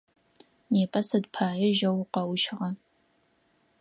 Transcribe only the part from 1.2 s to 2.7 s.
пае жьэу укъэущыгъа?